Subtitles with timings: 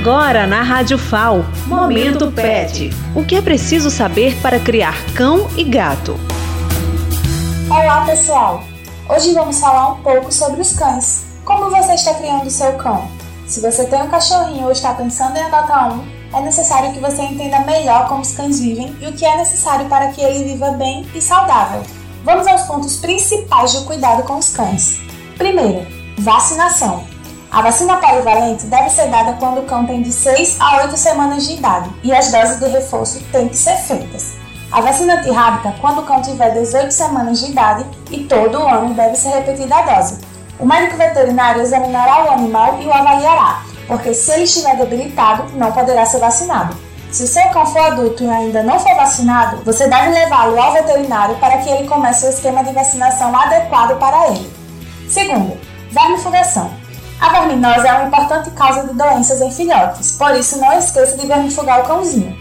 [0.00, 2.88] Agora na Rádio FAO, Momento Pet.
[3.14, 6.18] O que é preciso saber para criar cão e gato?
[7.68, 8.64] Olá, pessoal!
[9.06, 11.26] Hoje vamos falar um pouco sobre os cães.
[11.44, 13.10] Como você está criando seu cão?
[13.46, 16.02] Se você tem um cachorrinho ou está pensando em adotar um,
[16.34, 19.86] é necessário que você entenda melhor como os cães vivem e o que é necessário
[19.90, 21.82] para que ele viva bem e saudável.
[22.24, 24.98] Vamos aos pontos principais do cuidado com os cães.
[25.36, 25.86] Primeiro,
[26.16, 27.09] vacinação.
[27.52, 31.44] A vacina polivalente deve ser dada quando o cão tem de 6 a 8 semanas
[31.44, 34.34] de idade e as doses de reforço têm que ser feitas.
[34.70, 39.16] A vacina antirrábica quando o cão tiver 18 semanas de idade e todo ano deve
[39.16, 40.20] ser repetida a dose.
[40.60, 45.72] O médico veterinário examinará o animal e o avaliará, porque se ele estiver debilitado, não
[45.72, 46.76] poderá ser vacinado.
[47.10, 50.72] Se o seu cão for adulto e ainda não for vacinado, você deve levá-lo ao
[50.72, 54.52] veterinário para que ele comece o esquema de vacinação adequado para ele.
[55.08, 55.58] Segundo,
[55.90, 56.79] vermifugação.
[57.20, 61.26] A verminose é uma importante causa de doenças em filhotes, por isso não esqueça de
[61.26, 62.34] vermifugar o cãozinho.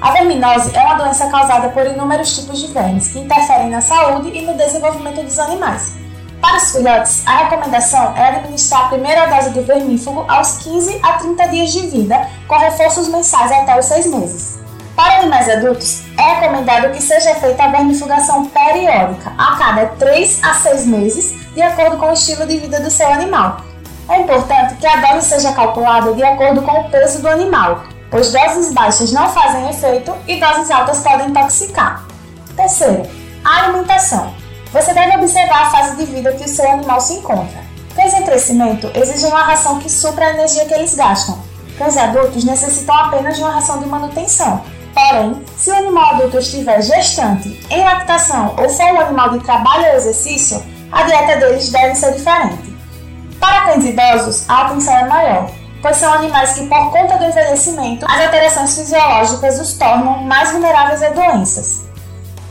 [0.00, 4.36] A verminose é uma doença causada por inúmeros tipos de vermes que interferem na saúde
[4.36, 5.92] e no desenvolvimento dos animais.
[6.40, 11.12] Para os filhotes, a recomendação é administrar a primeira dose de vermífugo aos 15 a
[11.12, 14.58] 30 dias de vida, com reforços mensais até os 6 meses.
[14.96, 20.54] Para animais adultos, é recomendado que seja feita a vermifugação periódica, a cada 3 a
[20.54, 23.58] 6 meses, de acordo com o estilo de vida do seu animal,
[24.08, 28.32] é importante que a dose seja calculada de acordo com o peso do animal, pois
[28.32, 32.04] doses baixas não fazem efeito e doses altas podem intoxicar.
[32.54, 33.08] Terceiro,
[33.44, 34.34] a alimentação.
[34.72, 37.62] Você deve observar a fase de vida que o seu animal se encontra.
[37.94, 41.38] Cães em crescimento exigem uma ração que supra a energia que eles gastam.
[41.78, 44.62] Cães adultos necessitam apenas de uma ração de manutenção.
[44.92, 49.86] Porém, se o animal adulto estiver gestante, em lactação ou for um animal de trabalho
[49.86, 52.73] ou exercício, a dieta deles deve ser diferente.
[53.44, 55.50] Para cães idosos, a atenção é maior,
[55.82, 61.02] pois são animais que, por conta do envelhecimento, as alterações fisiológicas os tornam mais vulneráveis
[61.02, 61.82] a doenças.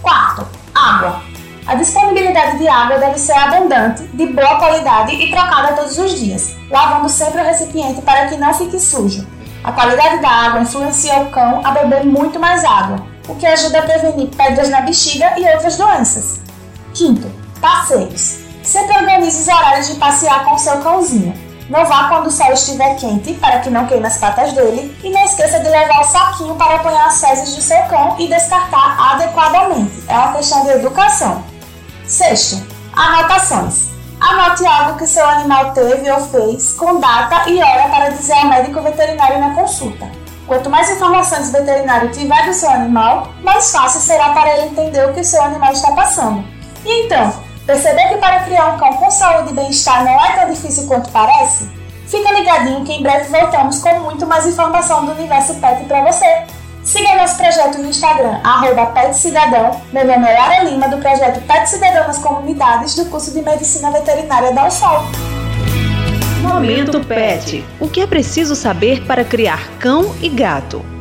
[0.03, 1.23] Quarto, água.
[1.65, 6.55] A disponibilidade de água deve ser abundante, de boa qualidade e trocada todos os dias,
[6.69, 9.27] lavando sempre o recipiente para que não fique sujo.
[9.63, 13.79] A qualidade da água influencia o cão a beber muito mais água, o que ajuda
[13.79, 16.39] a prevenir pedras na bexiga e outras doenças.
[16.93, 17.27] Quinto,
[17.59, 18.42] passeios.
[18.63, 21.33] Sempre organize os horários de passear com seu cãozinho.
[21.69, 25.09] Não vá quando o sol estiver quente, para que não queime as patas dele, e
[25.09, 28.97] não esqueça de levar o saquinho para apanhar as fezes do seu cão e descartar
[29.13, 30.03] adequadamente.
[30.07, 31.43] É uma questão de educação.
[32.07, 32.65] Sexto,
[32.95, 33.93] anotações.
[34.19, 38.47] Anote algo que seu animal teve ou fez, com data e hora para dizer ao
[38.47, 40.09] médico veterinário na consulta.
[40.47, 45.09] Quanto mais informações o veterinário tiver do seu animal, mais fácil será para ele entender
[45.09, 46.43] o que seu animal está passando.
[46.85, 47.33] E então,
[47.65, 51.09] Perceber que para criar um cão com saúde e bem-estar não é tão difícil quanto
[51.11, 51.69] parece?
[52.07, 56.43] Fica ligadinho que em breve voltamos com muito mais informação do universo pet para você.
[56.83, 59.79] Siga nosso projeto no Instagram, arroba Pet Cidadão.
[59.93, 63.89] Meu nome é Lara Lima, do projeto Pet Cidadão nas Comunidades, do curso de Medicina
[63.89, 65.05] Veterinária da UFOL.
[66.41, 67.63] Momento Pet.
[67.79, 70.92] O que é preciso saber para criar cão e gato?